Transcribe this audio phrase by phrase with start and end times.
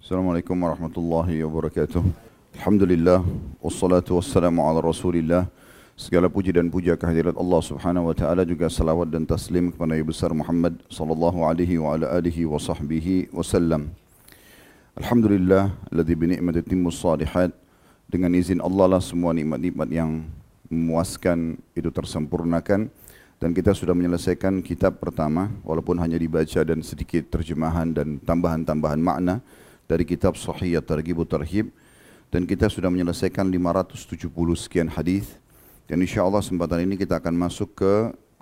[0.00, 2.00] Assalamualaikum warahmatullahi wabarakatuh.
[2.56, 3.20] Alhamdulillah
[3.60, 5.44] wassalatu wassalamu ala Rasulillah.
[5.92, 10.08] Segala puji dan puja kehadirat Allah Subhanahu wa taala juga salawat dan taslim kepada Nabi
[10.08, 13.92] besar Muhammad sallallahu alaihi wa ala alihi wa sahbihi wasallam.
[14.96, 17.52] Alhamdulillah alladzi bi ni'mati timmus salihat
[18.08, 20.24] dengan izin Allah lah semua nikmat-nikmat yang
[20.72, 22.88] memuaskan itu tersempurnakan
[23.36, 29.44] dan kita sudah menyelesaikan kitab pertama walaupun hanya dibaca dan sedikit terjemahan dan tambahan-tambahan makna
[29.90, 31.74] dari kitab Sahih At-Targhib Tarhib
[32.30, 35.34] dan kita sudah menyelesaikan 570 sekian hadis.
[35.90, 37.92] Dan insyaAllah kesempatan ini kita akan masuk ke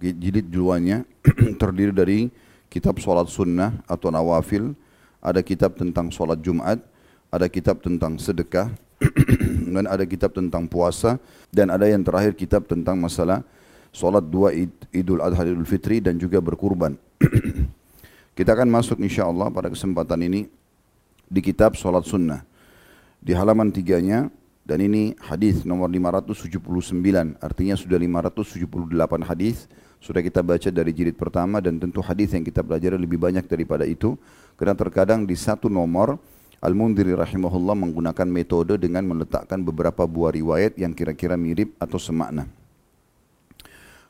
[0.04, 1.08] jilid duanya
[1.60, 2.28] terdiri dari
[2.68, 4.76] kitab solat sunnah atau nawafil.
[5.24, 6.84] Ada kitab tentang solat Jumat.
[7.32, 8.68] Ada kitab tentang sedekah.
[9.72, 11.16] Dan ada kitab tentang puasa.
[11.48, 13.40] Dan ada yang terakhir kitab tentang masalah
[13.88, 14.52] solat dua
[14.92, 16.92] idul adha idul fitri dan juga berkurban.
[18.36, 20.52] Kita akan masuk insyaAllah pada kesempatan ini
[21.28, 22.42] di kitab Salat Sunnah.
[23.20, 24.32] Di halaman tiganya,
[24.68, 31.58] dan ini hadis nomor 579, artinya sudah 578 hadis sudah kita baca dari jilid pertama
[31.58, 34.14] dan tentu hadis yang kita pelajari lebih banyak daripada itu.
[34.54, 36.18] Karena terkadang di satu nomor
[36.58, 42.50] Al-Mundiri rahimahullah menggunakan metode dengan meletakkan beberapa buah riwayat yang kira-kira mirip atau semakna.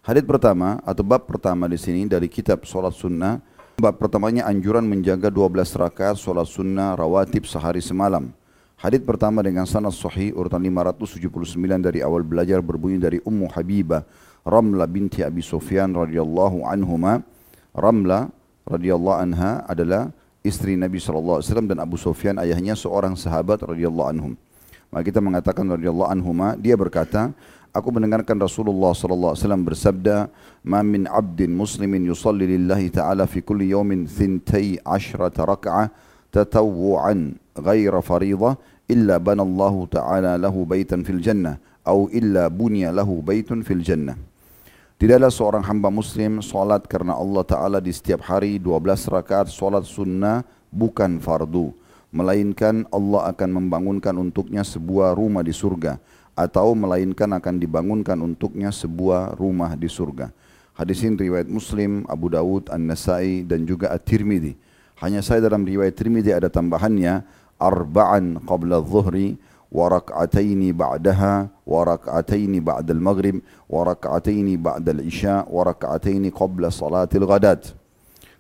[0.00, 3.44] Hadis pertama atau bab pertama di sini dari kitab Salat Sunnah
[3.78, 8.34] Bab pertamanya anjuran menjaga 12 rakaat solat sunnah rawatib sehari semalam.
[8.74, 14.02] Hadis pertama dengan sanad sahih urutan 579 dari awal belajar berbunyi dari Ummu Habibah
[14.42, 17.22] Ramla binti Abi Sufyan radhiyallahu anhuma.
[17.70, 18.26] Ramla
[18.66, 20.10] radhiyallahu anha adalah
[20.42, 24.34] istri Nabi sallallahu alaihi wasallam dan Abu Sufyan ayahnya seorang sahabat radhiyallahu anhum.
[24.90, 27.30] Maka kita mengatakan radhiyallahu anhuma dia berkata
[27.78, 30.26] Aku mendengarkan Rasulullah sallallahu alaihi wasallam bersabda,
[30.66, 35.86] "Ma min 'abdin muslimin yusalli lillahi ta'ala fi kulli yawmin thintai ashrata rak'ah
[36.34, 38.58] tatawwu'an ghaira fariḍah
[38.90, 44.19] illa bana Allah ta'ala lahu baitan fil jannah atau illa bunya lahu baitun fil jannah."
[44.98, 50.42] Tidaklah seorang hamba muslim salat karena Allah Ta'ala di setiap hari 12 rakaat salat sunnah
[50.74, 51.70] bukan fardu.
[52.10, 56.03] Melainkan Allah akan membangunkan untuknya sebuah rumah di surga
[56.38, 60.31] atau melainkan akan dibangunkan untuknya sebuah rumah di surga.
[60.78, 64.54] Hadis ini riwayat Muslim, Abu Dawud, An-Nasai dan juga At-Tirmidzi.
[65.03, 67.27] Hanya saya dalam riwayat Tirmidzi ada tambahannya
[67.59, 69.34] arba'an qabla dhuhri
[69.75, 77.27] wa rak'ataini ba'daha wa rak'ataini ba'da al-maghrib wa rak'ataini ba'da al-isya wa rak'ataini qabla salatil
[77.27, 77.75] ghadat.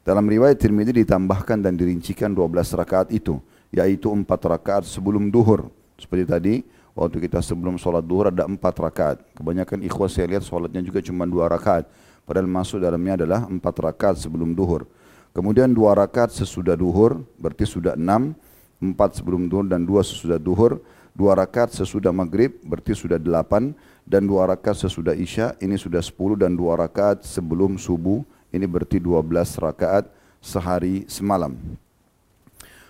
[0.06, 3.42] Dalam riwayat Tirmidzi ditambahkan dan dirincikan 12 rakaat itu,
[3.74, 5.68] yaitu 4 rakaat sebelum duhur.
[5.98, 6.54] Seperti tadi,
[6.98, 9.22] Waktu kita sebelum sholat duhur ada empat rakaat.
[9.38, 11.86] Kebanyakan ikhwah saya lihat sholatnya juga cuma dua rakaat.
[12.26, 14.82] Padahal masuk dalamnya adalah empat rakaat sebelum duhur.
[15.30, 18.34] Kemudian dua rakaat sesudah duhur, berarti sudah enam.
[18.82, 20.82] Empat sebelum duhur dan dua sesudah duhur.
[21.14, 23.70] Dua rakaat sesudah maghrib, berarti sudah delapan.
[24.02, 26.34] Dan dua rakaat sesudah isya, ini sudah sepuluh.
[26.34, 30.10] Dan dua rakaat sebelum subuh, ini berarti dua belas rakaat
[30.42, 31.54] sehari semalam.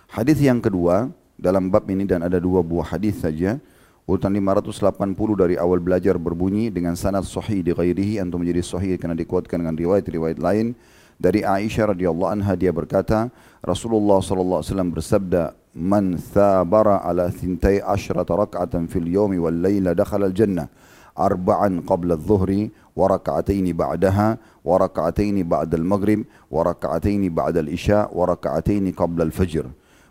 [0.09, 3.61] Hadis yang kedua dalam bab ini dan ada dua buah hadis saja
[4.09, 9.13] urutan 580 dari awal belajar berbunyi dengan sanad sahih di ghairihi antum menjadi sahih kerana
[9.13, 10.73] dikuatkan dengan riwayat-riwayat lain.
[11.21, 13.29] Dari Aisyah radhiyallahu anha dia berkata
[13.61, 15.43] Rasulullah sallallahu alaihi wasallam bersabda
[15.77, 20.65] man thabara ala thintai ashrata rak'atan fil yawmi wal layla dakhala al jannah
[21.13, 28.23] arba'an qabla adh-dhuhri wa rak'atayn ba'daha wa rak'atayn ba'da al-maghrib wa rak'atayn ba'da al-isya wa
[28.31, 29.67] rak'atayn qabla al-fajr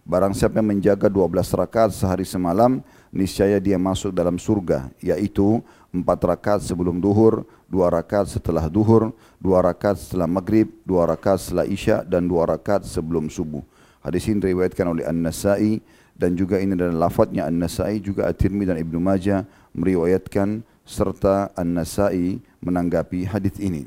[0.08, 2.80] Barang siapa yang menjaga 12 rakaat sehari semalam,
[3.12, 5.60] niscaya dia masuk dalam surga, yaitu
[5.92, 11.68] empat rakaat sebelum duhur, dua rakaat setelah duhur, dua rakaat setelah maghrib, dua rakaat setelah
[11.68, 13.60] isya, dan dua rakaat sebelum subuh.
[14.00, 15.84] Hadis ini diriwayatkan oleh An-Nasai
[16.16, 19.44] dan juga ini adalah lafadznya An-Nasai juga At-Tirmidzi dan Ibnu Majah
[19.76, 23.84] meriwayatkan serta An-Nasai menanggapi hadis ini.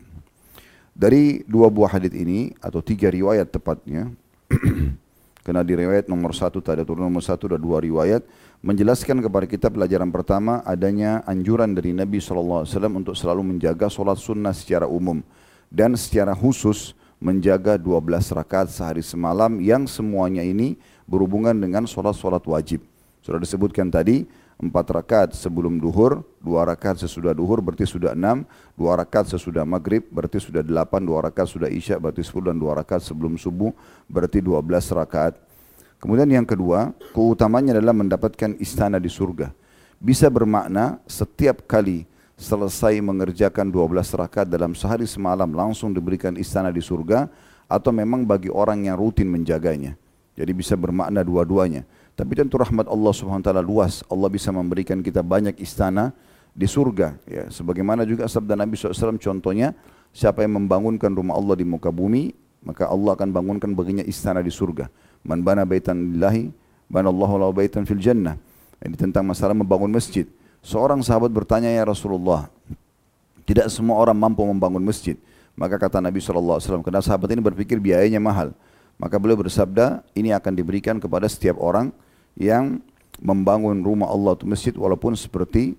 [0.93, 4.13] Dari dua buah hadis ini atau tiga riwayat tepatnya
[5.41, 8.21] Karena di riwayat nomor satu tadi turun nomor satu ada dua riwayat
[8.61, 12.61] menjelaskan kepada kita pelajaran pertama adanya anjuran dari Nabi SAW
[12.93, 15.25] untuk selalu menjaga solat sunnah secara umum
[15.73, 22.81] dan secara khusus menjaga 12 rakaat sehari semalam yang semuanya ini berhubungan dengan solat-solat wajib.
[23.21, 24.25] Sudah disebutkan tadi
[24.61, 28.45] empat rakaat sebelum duhur, dua rakaat sesudah duhur berarti sudah enam,
[28.77, 32.77] dua rakaat sesudah maghrib berarti sudah delapan, dua rakaat sudah isya berarti sepuluh dan dua
[32.77, 33.73] rakaat sebelum subuh
[34.05, 35.35] berarti dua belas rakaat.
[35.97, 39.53] Kemudian yang kedua, keutamanya adalah mendapatkan istana di surga.
[40.01, 46.73] Bisa bermakna setiap kali selesai mengerjakan dua belas rakaat dalam sehari semalam langsung diberikan istana
[46.73, 47.29] di surga
[47.69, 49.93] atau memang bagi orang yang rutin menjaganya.
[50.41, 51.85] Jadi bisa bermakna dua-duanya.
[52.17, 54.01] Tapi tentu rahmat Allah Subhanahu taala luas.
[54.09, 56.09] Allah bisa memberikan kita banyak istana
[56.51, 57.43] di surga ya.
[57.53, 59.77] Sebagaimana juga sabda Nabi SAW contohnya
[60.09, 62.33] siapa yang membangunkan rumah Allah di muka bumi
[62.65, 64.89] maka Allah akan bangunkan baginya istana di surga.
[65.21, 66.49] Man bana baitan lillahi
[66.89, 68.37] bana Allahu lahu baitan fil jannah.
[68.81, 70.25] Ini tentang masalah membangun masjid.
[70.65, 72.49] Seorang sahabat bertanya ya Rasulullah,
[73.45, 75.17] tidak semua orang mampu membangun masjid.
[75.57, 78.53] Maka kata Nabi SAW, karena sahabat ini berpikir biayanya mahal.
[79.01, 81.89] Maka beliau bersabda, ini akan diberikan kepada setiap orang
[82.37, 82.77] yang
[83.17, 85.73] membangun rumah Allah atau masjid walaupun seperti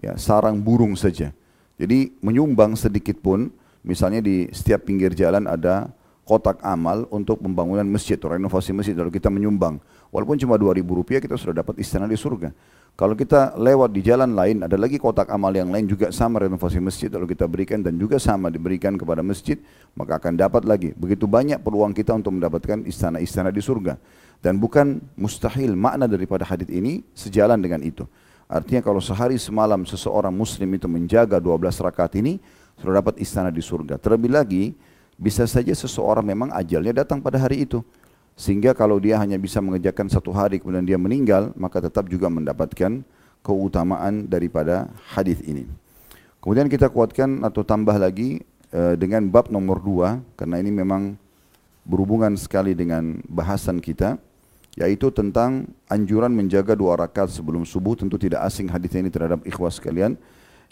[0.00, 1.36] ya, sarang burung saja.
[1.76, 3.52] Jadi menyumbang sedikit pun,
[3.84, 5.92] misalnya di setiap pinggir jalan ada
[6.22, 8.94] kotak amal untuk pembangunan masjid atau renovasi masjid.
[8.94, 9.82] Lalu kita menyumbang.
[10.12, 12.52] Walaupun cuma dua ribu rupiah kita sudah dapat istana di surga.
[12.92, 16.76] Kalau kita lewat di jalan lain ada lagi kotak amal yang lain juga sama renovasi
[16.76, 19.56] masjid lalu kita berikan dan juga sama diberikan kepada masjid
[19.96, 20.92] maka akan dapat lagi.
[20.92, 23.96] Begitu banyak peluang kita untuk mendapatkan istana-istana di surga.
[24.44, 28.04] Dan bukan mustahil makna daripada hadis ini sejalan dengan itu.
[28.52, 32.36] Artinya kalau sehari semalam seseorang muslim itu menjaga 12 rakaat ini
[32.76, 33.96] sudah dapat istana di surga.
[33.96, 34.64] Terlebih lagi
[35.22, 37.78] bisa saja seseorang memang ajalnya datang pada hari itu.
[38.34, 43.06] Sehingga kalau dia hanya bisa mengerjakan satu hari kemudian dia meninggal, maka tetap juga mendapatkan
[43.46, 45.70] keutamaan daripada hadis ini.
[46.42, 48.42] Kemudian kita kuatkan atau tambah lagi
[48.74, 51.14] uh, dengan bab nomor dua, karena ini memang
[51.86, 54.18] berhubungan sekali dengan bahasan kita,
[54.74, 57.94] yaitu tentang anjuran menjaga dua rakaat sebelum subuh.
[57.94, 60.18] Tentu tidak asing hadis ini terhadap ikhwas sekalian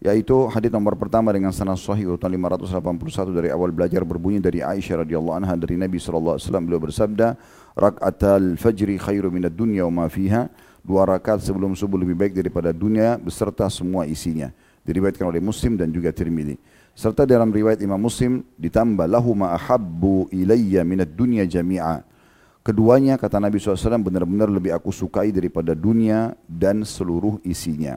[0.00, 5.04] yaitu hadis nomor pertama dengan sanad sahih urutan 581 dari awal belajar berbunyi dari Aisyah
[5.04, 6.64] radhiyallahu anha dari Nabi sallallahu alaihi wasallam.
[6.64, 7.28] Beliau bersabda
[7.76, 10.48] rakaatal fajri khairu minad dunya wa ma fiha.
[10.80, 14.48] Dua rakaat sebelum subuh lebih baik daripada dunia beserta semua isinya.
[14.80, 16.56] Diriwayatkan oleh Muslim dan juga Tirmizi
[17.00, 22.04] serta dalam riwayat Imam Muslim ditambah lahu ma ahabbu ilayya minad dunya jami'a.
[22.60, 27.96] Keduanya kata Nabi SAW benar-benar lebih aku sukai daripada dunia dan seluruh isinya.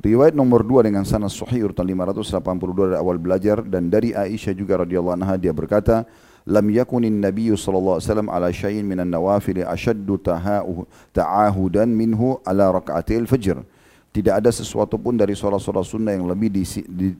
[0.00, 4.80] Riwayat nomor dua dengan sanad sahih urutan 582 dari awal belajar dan dari Aisyah juga
[4.80, 6.08] radhiyallahu anha dia berkata,
[6.48, 10.16] "Lam yakunin Nabi sallallahu alaihi wasallam ala syai'in minan nawafil ashaddu
[11.12, 13.60] ta'ahudan minhu ala raka'atil fajr."
[14.08, 16.48] Tidak ada sesuatu pun dari solat-solat sunnah yang lebih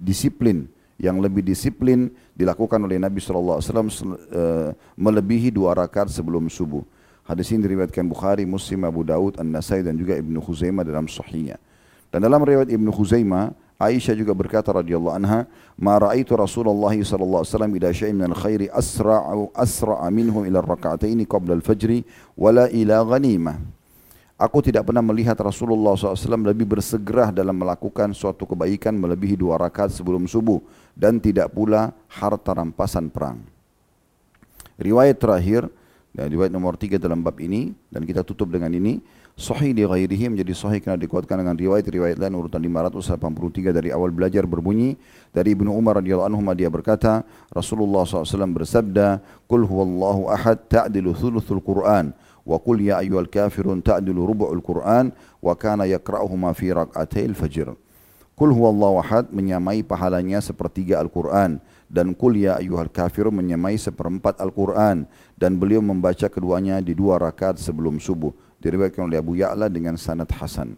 [0.01, 0.65] disiplin
[1.01, 6.85] yang lebih disiplin dilakukan oleh Nabi sallallahu alaihi wasallam eh, melebihi dua rakaat sebelum subuh.
[7.25, 11.61] Hadis ini diriwayatkan Bukhari, Muslim, Abu Daud, An-Nasai dan juga Ibnu Khuzaimah dalam sahihnya.
[12.11, 15.49] Dan dalam riwayat Ibnu Khuzaimah, Aisyah juga berkata radhiyallahu anha,
[15.81, 21.25] "Ma ra'aitu Rasulullah sallallahu alaihi wasallam ila syai'in min al-khairi asra'u asra'a minhu ila rak'ataini
[21.25, 22.05] qabla al-fajr
[22.37, 23.57] wala ila ghanimah."
[24.41, 29.93] Aku tidak pernah melihat Rasulullah SAW lebih bersegera dalam melakukan suatu kebaikan melebihi dua rakaat
[29.93, 30.65] sebelum subuh
[30.97, 33.41] dan tidak pula harta rampasan perang.
[34.81, 35.69] Riwayat terakhir
[36.17, 39.05] dan riwayat nomor tiga dalam bab ini dan kita tutup dengan ini
[39.39, 44.45] sahih di ghairihi menjadi sahih karena dikuatkan dengan riwayat-riwayat lain urutan 583 dari awal belajar
[44.45, 44.95] berbunyi.
[45.31, 47.23] Dari Ibnu Umar radhiyallahu anhu dia berkata
[47.55, 52.13] Rasulullah SAW bersabda Qul huwallahu ahad ta'dilu thuluthul Qur'an
[52.43, 57.73] wa qul ya ayyuhal kafirun ta'dilu rubu'ul Qur'an wa kana yakra'uhuma fi rak'atayil fajr.
[58.35, 61.61] Qul huwallahu ahad menyamai pahalanya sepertiga Al-Qur'an
[61.91, 65.05] dan kul ya ayyuhal kafirun menyamai seperempat Al-Quran
[65.35, 68.31] dan beliau membaca keduanya di dua rakaat sebelum subuh
[68.61, 70.77] diriwayatkan oleh Abu Ya'la dengan sanad hasan.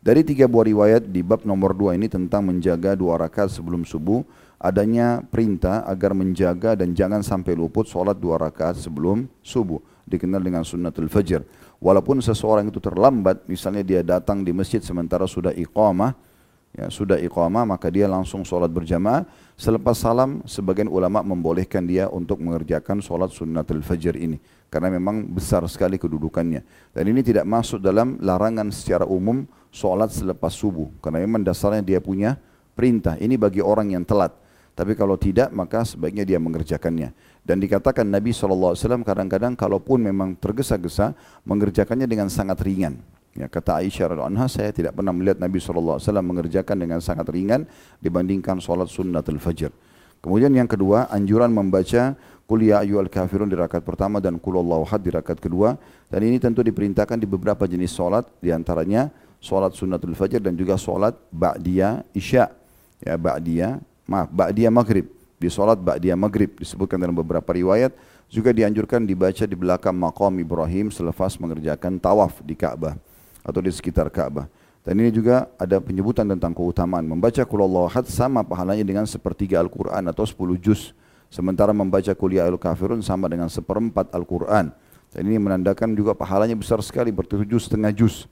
[0.00, 4.24] Dari tiga buah riwayat di bab nomor dua ini tentang menjaga dua rakaat sebelum subuh,
[4.56, 9.76] adanya perintah agar menjaga dan jangan sampai luput solat dua rakaat sebelum subuh,
[10.08, 11.44] dikenal dengan sunnatul fajr.
[11.84, 16.16] Walaupun seseorang itu terlambat, misalnya dia datang di masjid sementara sudah iqamah,
[16.74, 19.26] ya, sudah iqamah maka dia langsung solat berjamaah.
[19.60, 25.66] Selepas salam, sebagian ulama membolehkan dia untuk mengerjakan solat sunnatul fajr ini karena memang besar
[25.66, 26.62] sekali kedudukannya.
[26.94, 30.88] Dan ini tidak masuk dalam larangan secara umum solat selepas subuh.
[31.02, 32.38] Karena memang dasarnya dia punya
[32.72, 33.18] perintah.
[33.18, 34.32] Ini bagi orang yang telat.
[34.78, 37.12] Tapi kalau tidak maka sebaiknya dia mengerjakannya.
[37.42, 41.12] Dan dikatakan Nabi SAW kadang-kadang kalaupun memang tergesa-gesa
[41.44, 42.96] mengerjakannya dengan sangat ringan.
[43.30, 47.62] Ya, kata Aisyah radhiallahu saya tidak pernah melihat Nabi SAW mengerjakan dengan sangat ringan
[48.02, 49.70] dibandingkan solat sunnatul fajr.
[50.18, 52.18] Kemudian yang kedua, anjuran membaca
[52.50, 55.78] Qul ya ayyuhal kafirun di rakaat pertama dan Qul Allahu di rakaat kedua.
[56.10, 60.74] Dan ini tentu diperintahkan di beberapa jenis solat, di antaranya solat sunnatul fajr dan juga
[60.74, 62.50] solat ba'diyah isya.
[62.98, 63.78] Ya, ba'diyah,
[64.10, 65.06] maaf, ba'diyah maghrib.
[65.38, 67.94] Di solat ba'diyah maghrib disebutkan dalam beberapa riwayat
[68.26, 72.98] juga dianjurkan dibaca di belakang maqam Ibrahim selepas mengerjakan tawaf di Ka'bah
[73.44, 74.48] atau di sekitar Ka'bah.
[74.80, 77.04] Dan ini juga ada penyebutan tentang keutamaan.
[77.04, 80.96] Membaca Qul Allahu had sama pahalanya dengan sepertiga Al-Quran atau sepuluh juz.
[81.28, 84.72] Sementara membaca kuliah al-kafirun sama dengan seperempat Al-Quran.
[85.12, 88.24] Dan ini menandakan juga pahalanya besar sekali bertujuh setengah juz.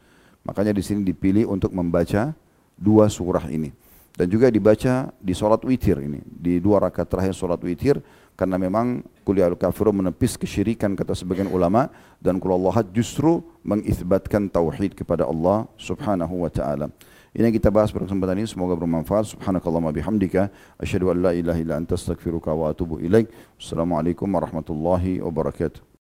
[0.43, 2.33] Makanya di sini dipilih untuk membaca
[2.75, 3.71] dua surah ini.
[4.19, 6.25] Dan juga dibaca di solat witir ini.
[6.27, 8.03] Di dua rakaat terakhir solat witir.
[8.39, 11.91] Karena memang kuliah al-kafirun menepis kesyirikan kata sebagian ulama.
[12.23, 16.87] Dan kuliah Allah justru mengisbatkan tauhid kepada Allah subhanahu wa ta'ala.
[17.35, 19.35] Ini yang kita bahas pada kesempatan ini semoga bermanfaat.
[19.35, 23.27] Subhanakallahumma bihamdika asyhadu an la ilaha illa anta astaghfiruka wa atubu ilaik.
[23.59, 25.88] Assalamualaikum warahmatullahi wabarakatuh.